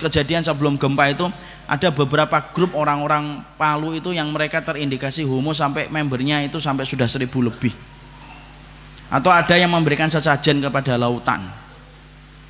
kejadian 0.00 0.40
sebelum 0.40 0.80
gempa 0.80 1.12
itu 1.12 1.28
ada 1.68 1.92
beberapa 1.92 2.40
grup 2.56 2.72
orang-orang 2.72 3.44
Palu 3.60 3.92
itu 3.92 4.08
yang 4.16 4.32
mereka 4.32 4.64
terindikasi 4.64 5.20
homo 5.28 5.52
sampai 5.52 5.92
membernya 5.92 6.40
itu 6.40 6.56
sampai 6.56 6.88
sudah 6.88 7.04
seribu 7.04 7.44
lebih. 7.44 7.76
Atau 9.12 9.28
ada 9.28 9.52
yang 9.52 9.68
memberikan 9.68 10.08
sesajen 10.08 10.64
kepada 10.64 10.96
lautan. 10.96 11.44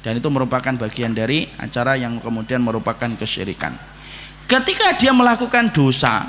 Dan 0.05 0.21
itu 0.21 0.29
merupakan 0.29 0.77
bagian 0.77 1.17
dari 1.17 1.49
acara 1.57 1.97
yang 1.97 2.21
kemudian 2.21 2.61
merupakan 2.61 3.09
kesyirikan. 3.17 3.73
Ketika 4.45 5.01
dia 5.01 5.17
melakukan 5.17 5.73
dosa, 5.73 6.29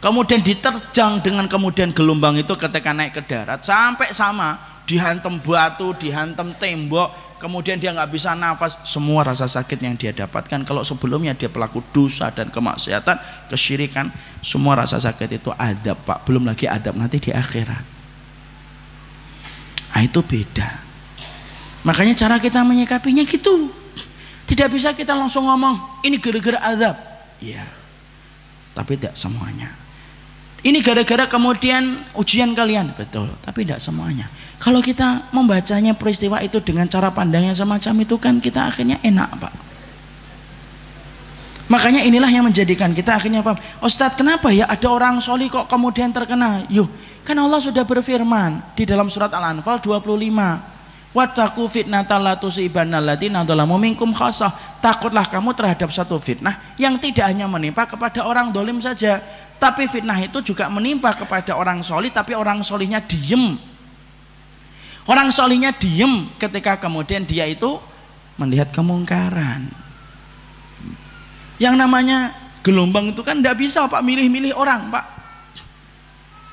kemudian 0.00 0.40
diterjang 0.40 1.20
dengan 1.20 1.44
kemudian 1.44 1.92
gelombang 1.92 2.40
itu 2.40 2.56
ketika 2.56 2.96
naik 2.96 3.12
ke 3.12 3.22
darat 3.28 3.60
sampai 3.60 4.16
sama 4.16 4.80
dihantam 4.88 5.36
batu 5.38 5.92
dihantam 6.00 6.56
tembok 6.56 7.36
kemudian 7.42 7.74
dia 7.74 7.90
nggak 7.90 8.10
bisa 8.14 8.38
nafas 8.38 8.78
semua 8.86 9.26
rasa 9.26 9.50
sakit 9.50 9.82
yang 9.82 9.98
dia 9.98 10.14
dapatkan. 10.14 10.62
Kalau 10.62 10.86
sebelumnya 10.86 11.34
dia 11.34 11.50
pelaku 11.50 11.82
dosa 11.90 12.30
dan 12.30 12.54
kemaksiatan 12.54 13.18
kesyirikan 13.50 14.14
semua 14.38 14.78
rasa 14.78 15.02
sakit 15.02 15.42
itu 15.42 15.50
adab 15.58 15.98
pak. 16.06 16.22
Belum 16.22 16.46
lagi 16.46 16.70
adab 16.70 16.94
nanti 16.94 17.18
di 17.18 17.34
akhirat. 17.34 17.82
Nah, 19.92 20.00
itu 20.00 20.24
beda 20.24 20.81
makanya 21.82 22.14
cara 22.14 22.36
kita 22.38 22.62
menyikapinya 22.62 23.22
gitu 23.26 23.70
tidak 24.46 24.74
bisa 24.74 24.90
kita 24.94 25.14
langsung 25.14 25.46
ngomong 25.46 26.02
ini 26.06 26.18
gara-gara 26.18 26.58
adab 26.62 26.96
iya 27.38 27.66
tapi 28.72 28.96
tidak 28.96 29.14
semuanya 29.18 29.82
ini 30.62 30.78
gara-gara 30.78 31.26
kemudian 31.26 32.06
ujian 32.14 32.54
kalian, 32.54 32.94
betul. 32.94 33.26
Tapi 33.42 33.66
tidak 33.66 33.82
semuanya. 33.82 34.30
Kalau 34.62 34.78
kita 34.78 35.26
membacanya 35.34 35.90
peristiwa 35.90 36.38
itu 36.38 36.62
dengan 36.62 36.86
cara 36.86 37.10
pandang 37.10 37.50
yang 37.50 37.58
semacam 37.58 37.94
itu 37.98 38.14
kan 38.14 38.38
kita 38.38 38.70
akhirnya 38.70 39.02
enak, 39.02 39.42
Pak. 39.42 39.54
Makanya 41.66 42.06
inilah 42.06 42.30
yang 42.30 42.46
menjadikan 42.46 42.94
kita 42.94 43.18
akhirnya 43.18 43.42
paham. 43.42 43.58
Ustadz 43.82 44.14
kenapa 44.14 44.54
ya 44.54 44.70
ada 44.70 44.86
orang 44.86 45.18
soli 45.18 45.50
kok 45.50 45.66
kemudian 45.66 46.14
terkena? 46.14 46.62
Yuh, 46.70 46.86
kan 47.26 47.34
Allah 47.42 47.58
sudah 47.58 47.82
berfirman 47.82 48.78
di 48.78 48.86
dalam 48.86 49.10
surat 49.10 49.34
Al-Anfal 49.34 49.82
25. 49.82 50.71
Wacaku 51.12 51.68
fitnatan 51.68 52.24
la 52.24 52.40
tusibanna 52.40 52.96
alladziina 52.96 53.44
dzalamu 53.44 53.76
minkum 53.76 54.16
khasah. 54.16 54.80
Takutlah 54.80 55.28
kamu 55.28 55.52
terhadap 55.52 55.92
satu 55.92 56.16
fitnah 56.16 56.56
yang 56.80 56.96
tidak 56.96 57.28
hanya 57.28 57.44
menimpa 57.44 57.84
kepada 57.84 58.24
orang 58.24 58.48
dolim 58.48 58.80
saja, 58.80 59.20
tapi 59.60 59.86
fitnah 59.92 60.16
itu 60.16 60.40
juga 60.40 60.72
menimpa 60.72 61.12
kepada 61.12 61.54
orang 61.54 61.84
solih 61.84 62.08
tapi 62.08 62.32
orang 62.32 62.64
solihnya 62.64 63.04
diem. 63.04 63.60
Orang 65.04 65.28
solihnya 65.28 65.76
diem 65.76 66.32
ketika 66.40 66.80
kemudian 66.80 67.28
dia 67.28 67.44
itu 67.44 67.76
melihat 68.40 68.72
kemungkaran. 68.72 69.68
Yang 71.60 71.74
namanya 71.76 72.32
gelombang 72.64 73.12
itu 73.12 73.20
kan 73.20 73.38
tidak 73.38 73.60
bisa 73.60 73.84
pak 73.84 74.00
milih-milih 74.00 74.56
orang 74.56 74.88
pak. 74.88 75.04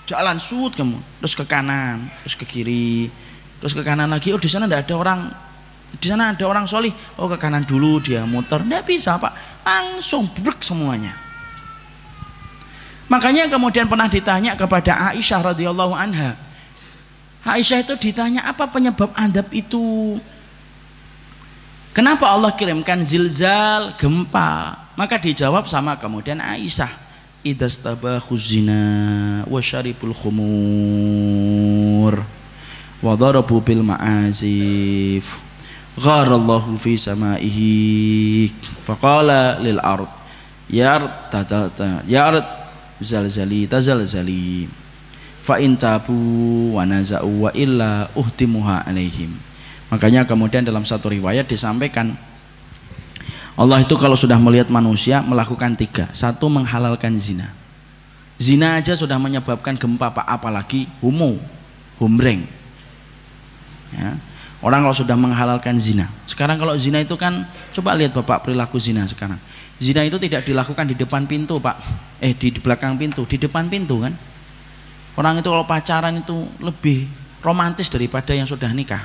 Jalan 0.04 0.42
sud 0.42 0.76
kamu 0.76 1.00
terus 1.22 1.38
ke 1.38 1.46
kanan 1.48 2.12
terus 2.26 2.34
ke 2.36 2.44
kiri 2.44 3.08
terus 3.60 3.76
ke 3.76 3.84
kanan 3.84 4.10
lagi 4.10 4.32
oh 4.32 4.40
di 4.40 4.50
sana 4.50 4.66
tidak 4.66 4.88
ada 4.88 4.96
orang 4.96 5.20
di 6.00 6.06
sana 6.08 6.32
ada 6.34 6.46
orang 6.48 6.66
solih 6.66 6.92
oh 7.20 7.28
ke 7.30 7.38
kanan 7.38 7.64
dulu 7.68 8.00
dia 8.00 8.24
muter 8.24 8.64
tidak 8.64 8.84
bisa 8.88 9.20
pak 9.20 9.36
langsung 9.64 10.26
brek 10.32 10.64
semuanya 10.64 11.30
Makanya 13.10 13.50
kemudian 13.50 13.90
pernah 13.90 14.06
ditanya 14.06 14.54
kepada 14.54 15.10
Aisyah 15.10 15.42
radhiyallahu 15.52 15.98
anha. 15.98 16.38
Aisyah 17.42 17.82
itu 17.82 17.98
ditanya 17.98 18.46
apa 18.46 18.70
penyebab 18.70 19.10
adab 19.18 19.50
itu? 19.50 20.22
Kenapa 21.90 22.30
Allah 22.30 22.54
kirimkan 22.54 23.02
zilzal, 23.02 23.98
gempa? 23.98 24.78
Maka 24.94 25.18
dijawab 25.18 25.66
sama 25.66 25.98
kemudian 25.98 26.38
Aisyah, 26.38 26.94
idastabahu 27.42 28.38
zina 28.38 29.42
wa 29.50 29.58
syaribul 29.58 30.14
khumur 30.14 30.54
wa 33.00 33.16
darabu 33.16 33.64
bil 33.64 33.80
ma'azif 33.80 35.40
gharallahu 35.96 36.76
fi 36.76 37.00
samaihi 37.00 38.52
faqala 38.84 39.60
lil 39.64 39.80
ard 39.80 40.12
ya 40.68 41.00
ard 41.00 41.12
ya 42.08 42.28
ard 42.28 42.48
zalzali 43.00 43.72
tazalzali 43.72 44.68
fa 45.40 45.64
in 45.64 45.80
tabu 45.80 46.76
wa 46.76 46.84
naza'u 46.84 47.48
wa 47.48 47.52
illa 47.56 48.12
uhtimuha 48.12 48.84
alaihim 48.84 49.32
makanya 49.88 50.28
kemudian 50.28 50.68
dalam 50.68 50.84
satu 50.84 51.08
riwayat 51.08 51.48
disampaikan 51.48 52.20
Allah 53.60 53.84
itu 53.84 53.92
kalau 54.00 54.16
sudah 54.16 54.40
melihat 54.40 54.72
manusia 54.72 55.20
melakukan 55.20 55.76
tiga. 55.76 56.08
Satu 56.16 56.48
menghalalkan 56.48 57.12
zina. 57.20 57.52
Zina 58.40 58.80
aja 58.80 58.96
sudah 58.96 59.20
menyebabkan 59.20 59.76
gempa 59.76 60.16
apalagi 60.16 60.88
homo 61.04 61.36
humreng 62.00 62.48
ya. 64.00 64.16
orang 64.64 64.88
kalau 64.88 64.96
sudah 64.96 65.20
menghalalkan 65.20 65.76
zina 65.78 66.08
sekarang 66.24 66.56
kalau 66.56 66.74
zina 66.80 67.04
itu 67.04 67.20
kan 67.20 67.44
coba 67.76 68.00
lihat 68.00 68.16
bapak 68.16 68.48
perilaku 68.48 68.80
zina 68.80 69.04
sekarang 69.04 69.38
Zina 69.80 70.04
itu 70.04 70.20
tidak 70.20 70.44
dilakukan 70.44 70.92
di 70.92 70.96
depan 71.00 71.24
pintu, 71.24 71.56
Pak. 71.64 71.80
Eh, 72.20 72.36
di, 72.36 72.52
belakang 72.52 73.00
pintu, 73.00 73.24
di 73.24 73.40
depan 73.40 73.72
pintu 73.72 74.04
kan. 74.04 74.12
Orang 75.16 75.40
itu 75.40 75.48
kalau 75.48 75.64
pacaran 75.64 76.20
itu 76.20 76.36
lebih 76.60 77.08
romantis 77.40 77.88
daripada 77.88 78.36
yang 78.36 78.44
sudah 78.44 78.76
nikah. 78.76 79.00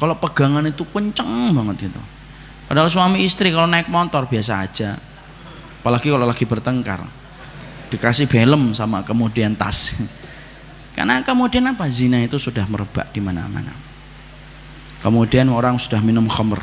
Kalau 0.00 0.16
pegangan 0.16 0.64
itu 0.64 0.80
kenceng 0.88 1.52
banget 1.52 1.92
itu. 1.92 2.02
padahal 2.66 2.90
suami 2.90 3.22
istri 3.22 3.54
kalau 3.54 3.70
naik 3.70 3.86
motor 3.86 4.26
biasa 4.26 4.66
aja 4.66 4.98
apalagi 5.78 6.10
kalau 6.10 6.26
lagi 6.26 6.42
bertengkar 6.42 7.06
dikasih 7.94 8.26
helm 8.26 8.74
sama 8.74 9.06
kemudian 9.06 9.54
tas 9.54 9.94
karena 10.98 11.22
kemudian 11.22 11.62
apa 11.70 11.86
zina 11.86 12.18
itu 12.18 12.42
sudah 12.42 12.66
merebak 12.66 13.06
di 13.14 13.22
mana-mana 13.22 13.70
kemudian 15.00 15.48
orang 15.52 15.76
sudah 15.80 16.00
minum 16.00 16.28
khamr 16.28 16.62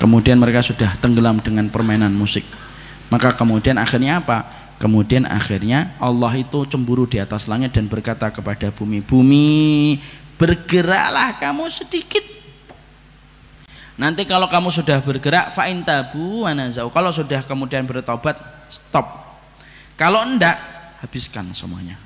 kemudian 0.00 0.40
mereka 0.40 0.64
sudah 0.64 0.96
tenggelam 1.00 1.40
dengan 1.40 1.68
permainan 1.68 2.12
musik 2.12 2.46
maka 3.12 3.34
kemudian 3.34 3.76
akhirnya 3.76 4.22
apa 4.22 4.46
kemudian 4.80 5.28
akhirnya 5.28 5.92
Allah 6.00 6.32
itu 6.40 6.64
cemburu 6.64 7.04
di 7.04 7.20
atas 7.20 7.50
langit 7.50 7.76
dan 7.76 7.90
berkata 7.90 8.32
kepada 8.32 8.72
bumi 8.72 9.04
bumi 9.04 10.00
bergeraklah 10.40 11.36
kamu 11.36 11.68
sedikit 11.68 12.40
Nanti 14.00 14.24
kalau 14.24 14.48
kamu 14.48 14.72
sudah 14.72 14.96
bergerak 15.04 15.52
fa'in 15.52 15.84
tabu 15.84 16.48
wanazau. 16.48 16.88
Kalau 16.88 17.12
sudah 17.12 17.44
kemudian 17.44 17.84
bertobat, 17.84 18.32
stop. 18.72 19.28
Kalau 20.00 20.24
enggak, 20.24 20.56
habiskan 21.04 21.52
semuanya. 21.52 22.00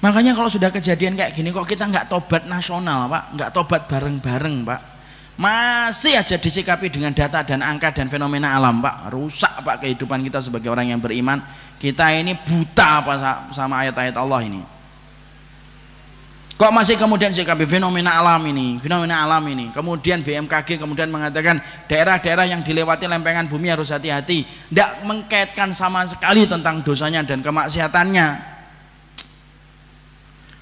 Makanya 0.00 0.32
kalau 0.32 0.48
sudah 0.48 0.72
kejadian 0.72 1.12
kayak 1.12 1.36
gini 1.36 1.52
kok 1.52 1.68
kita 1.68 1.84
nggak 1.84 2.08
tobat 2.08 2.48
nasional, 2.48 3.04
Pak, 3.04 3.36
nggak 3.36 3.50
tobat 3.52 3.84
bareng-bareng, 3.84 4.64
Pak. 4.64 4.80
Masih 5.40 6.20
aja 6.20 6.36
disikapi 6.36 6.92
dengan 6.92 7.16
data 7.16 7.40
dan 7.44 7.60
angka 7.60 7.92
dan 7.92 8.08
fenomena 8.08 8.56
alam, 8.56 8.80
Pak. 8.80 9.12
Rusak, 9.12 9.60
Pak, 9.60 9.84
kehidupan 9.84 10.24
kita 10.24 10.40
sebagai 10.40 10.72
orang 10.72 10.92
yang 10.92 11.00
beriman. 11.00 11.40
Kita 11.80 12.12
ini 12.12 12.32
buta 12.36 13.04
apa 13.04 13.12
sama 13.52 13.84
ayat-ayat 13.84 14.16
Allah 14.16 14.40
ini. 14.44 14.60
Kok 16.60 16.76
masih 16.76 17.00
kemudian 17.00 17.32
sikapi 17.32 17.64
fenomena 17.64 18.20
alam 18.20 18.44
ini, 18.44 18.76
fenomena 18.84 19.24
alam 19.24 19.40
ini. 19.48 19.72
Kemudian 19.72 20.20
BMKG 20.20 20.76
kemudian 20.76 21.08
mengatakan 21.08 21.56
daerah-daerah 21.88 22.44
yang 22.44 22.60
dilewati 22.60 23.08
lempengan 23.08 23.48
bumi 23.48 23.72
harus 23.72 23.88
hati-hati. 23.88 24.44
Tidak 24.68 25.08
mengkaitkan 25.08 25.72
sama 25.72 26.04
sekali 26.04 26.44
tentang 26.44 26.84
dosanya 26.84 27.24
dan 27.24 27.40
kemaksiatannya. 27.40 28.49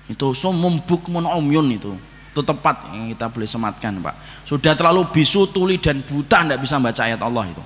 Itu 0.09 0.33
sumum 0.33 0.81
bukmun 0.83 1.29
umyun 1.29 1.69
itu. 1.71 1.93
Itu 2.33 2.41
tepat 2.41 2.89
yang 2.91 3.13
kita 3.13 3.29
boleh 3.29 3.49
sematkan 3.49 3.93
Pak. 4.01 4.15
Sudah 4.49 4.73
terlalu 4.73 5.05
bisu, 5.13 5.47
tuli 5.53 5.77
dan 5.77 6.01
buta 6.01 6.43
tidak 6.43 6.59
bisa 6.65 6.81
baca 6.81 7.03
ayat 7.05 7.21
Allah 7.21 7.45
itu. 7.53 7.65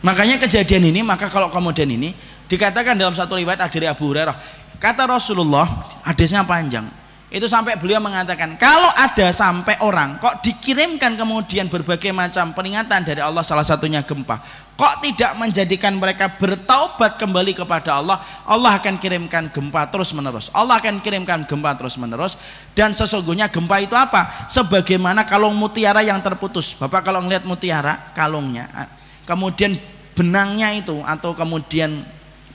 Makanya 0.00 0.40
kejadian 0.40 0.88
ini, 0.88 1.04
maka 1.04 1.28
kalau 1.28 1.52
kemudian 1.52 1.84
ini 1.84 2.16
dikatakan 2.48 2.96
dalam 2.96 3.12
satu 3.12 3.36
riwayat 3.36 3.68
dari 3.68 3.84
Abu 3.84 4.08
Hurairah 4.08 4.60
Kata 4.80 5.04
Rasulullah, 5.04 5.84
hadisnya 6.00 6.40
panjang. 6.40 6.88
Itu 7.28 7.46
sampai 7.46 7.76
beliau 7.76 8.00
mengatakan, 8.00 8.56
kalau 8.56 8.88
ada 8.96 9.28
sampai 9.30 9.76
orang 9.84 10.18
kok 10.18 10.40
dikirimkan 10.40 11.20
kemudian 11.20 11.68
berbagai 11.68 12.10
macam 12.10 12.50
peringatan 12.56 13.04
dari 13.04 13.20
Allah 13.20 13.44
salah 13.44 13.62
satunya 13.62 14.00
gempa, 14.02 14.40
kok 14.80 15.04
tidak 15.04 15.36
menjadikan 15.36 15.92
mereka 16.00 16.32
bertaubat 16.40 17.20
kembali 17.20 17.52
kepada 17.52 18.00
Allah, 18.00 18.24
Allah 18.48 18.80
akan 18.80 18.96
kirimkan 18.96 19.52
gempa 19.52 19.84
terus 19.92 20.16
menerus. 20.16 20.48
Allah 20.56 20.80
akan 20.80 21.04
kirimkan 21.04 21.44
gempa 21.44 21.76
terus 21.76 22.00
menerus 22.00 22.40
dan 22.72 22.96
sesungguhnya 22.96 23.52
gempa 23.52 23.76
itu 23.84 23.92
apa? 23.92 24.48
Sebagaimana 24.48 25.28
kalung 25.28 25.52
mutiara 25.52 26.00
yang 26.00 26.24
terputus. 26.24 26.72
Bapak 26.72 27.04
kalau 27.04 27.20
melihat 27.20 27.44
mutiara 27.44 28.08
kalungnya, 28.16 28.88
kemudian 29.28 29.76
benangnya 30.16 30.72
itu 30.72 30.96
atau 31.04 31.36
kemudian 31.36 32.00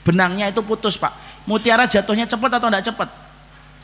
benangnya 0.02 0.50
itu 0.50 0.66
putus, 0.66 0.98
Pak 0.98 1.26
mutiara 1.46 1.86
jatuhnya 1.86 2.26
cepat 2.26 2.58
atau 2.58 2.68
tidak 2.68 2.84
cepat 2.90 3.08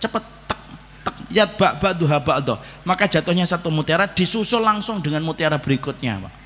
cepat 0.03 0.23
tek 0.51 0.61
tek 1.07 1.17
bak 1.57 1.73
bak 1.79 1.93
duha 1.95 2.19
bak 2.19 2.43
maka 2.83 3.07
jatuhnya 3.07 3.47
satu 3.47 3.71
mutiara 3.71 4.11
disusul 4.11 4.61
langsung 4.61 4.99
dengan 4.99 5.23
mutiara 5.23 5.57
berikutnya 5.57 6.19
pak 6.19 6.42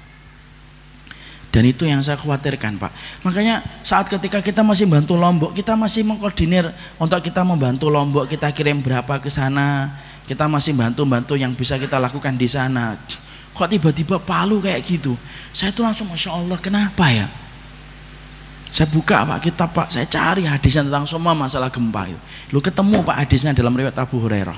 dan 1.55 1.63
itu 1.65 1.89
yang 1.89 2.03
saya 2.05 2.21
khawatirkan 2.21 2.77
pak 2.77 2.93
makanya 3.25 3.65
saat 3.81 4.07
ketika 4.11 4.45
kita 4.45 4.61
masih 4.61 4.85
bantu 4.85 5.17
lombok 5.17 5.57
kita 5.57 5.73
masih 5.79 6.05
mengkoordinir 6.05 6.69
untuk 7.01 7.21
kita 7.23 7.47
membantu 7.47 7.89
lombok 7.89 8.29
kita 8.29 8.53
kirim 8.53 8.83
berapa 8.85 9.19
ke 9.23 9.33
sana 9.33 9.95
kita 10.27 10.51
masih 10.51 10.75
bantu-bantu 10.75 11.39
yang 11.39 11.55
bisa 11.55 11.79
kita 11.79 11.97
lakukan 12.03 12.35
di 12.35 12.51
sana 12.51 12.99
kok 13.57 13.69
tiba-tiba 13.73 14.21
palu 14.21 14.61
kayak 14.61 14.85
gitu 14.85 15.15
saya 15.55 15.73
itu 15.73 15.81
langsung 15.81 16.11
masya 16.11 16.35
Allah 16.35 16.59
kenapa 16.61 17.09
ya 17.09 17.27
saya 18.77 18.93
buka 18.93 19.25
Pak 19.25 19.41
kitab 19.41 19.73
Pak, 19.73 19.89
saya 19.89 20.05
cari 20.05 20.45
hadisnya 20.45 20.85
tentang 20.85 21.09
semua 21.09 21.33
masalah 21.33 21.73
gempa 21.73 22.13
itu. 22.13 22.21
Lu 22.53 22.61
ketemu 22.61 23.01
Pak 23.01 23.25
hadisnya 23.25 23.57
dalam 23.57 23.73
riwayat 23.73 23.97
Abu 23.97 24.21
Hurairah. 24.21 24.53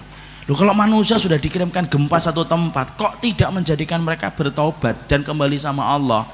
Lu 0.51 0.59
kalau 0.59 0.74
manusia 0.74 1.22
sudah 1.22 1.38
dikirimkan 1.38 1.87
gempa 1.87 2.18
satu 2.18 2.42
tempat, 2.42 2.98
kok 2.98 3.22
tidak 3.22 3.46
menjadikan 3.55 4.03
mereka 4.03 4.35
bertobat 4.35 5.07
dan 5.07 5.22
kembali 5.22 5.55
sama 5.62 5.87
Allah? 5.87 6.27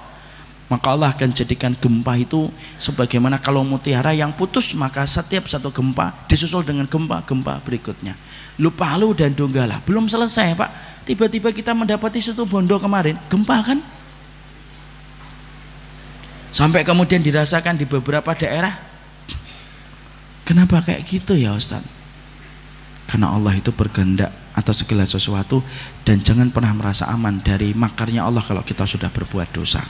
Maka 0.74 0.90
Allah 0.90 1.14
akan 1.14 1.30
jadikan 1.30 1.70
gempa 1.78 2.18
itu 2.18 2.50
sebagaimana 2.82 3.38
kalau 3.38 3.62
mutiara 3.62 4.10
yang 4.10 4.34
putus, 4.34 4.74
maka 4.74 5.06
setiap 5.06 5.46
satu 5.46 5.70
gempa 5.70 6.26
disusul 6.26 6.66
dengan 6.66 6.90
gempa-gempa 6.90 7.62
berikutnya. 7.62 8.18
Lu 8.58 8.74
Palu 8.74 9.14
dan 9.14 9.30
Donggala 9.38 9.78
belum 9.86 10.10
selesai 10.10 10.58
Pak. 10.58 10.70
Tiba-tiba 11.06 11.54
kita 11.54 11.70
mendapati 11.76 12.18
situ 12.18 12.42
Bondo 12.42 12.74
kemarin, 12.82 13.14
gempa 13.30 13.62
kan? 13.62 13.78
sampai 16.54 16.86
kemudian 16.86 17.18
dirasakan 17.18 17.74
di 17.74 17.82
beberapa 17.82 18.30
daerah 18.38 18.78
kenapa 20.46 20.86
kayak 20.86 21.02
gitu 21.02 21.34
ya 21.34 21.50
Ustaz 21.50 21.82
karena 23.10 23.34
Allah 23.34 23.58
itu 23.58 23.74
berkehendak 23.74 24.30
atas 24.54 24.86
segala 24.86 25.02
sesuatu 25.02 25.66
dan 26.06 26.22
jangan 26.22 26.54
pernah 26.54 26.70
merasa 26.70 27.10
aman 27.10 27.42
dari 27.42 27.74
makarnya 27.74 28.22
Allah 28.22 28.38
kalau 28.46 28.62
kita 28.62 28.86
sudah 28.86 29.10
berbuat 29.10 29.50
dosa 29.50 29.82